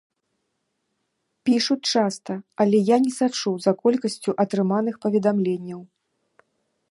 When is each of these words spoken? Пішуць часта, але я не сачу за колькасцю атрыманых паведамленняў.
Пішуць 1.49 1.89
часта, 1.93 2.33
але 2.65 2.77
я 2.87 2.97
не 3.05 3.11
сачу 3.19 3.51
за 3.67 3.71
колькасцю 3.83 4.31
атрыманых 4.45 4.95
паведамленняў. 5.07 5.81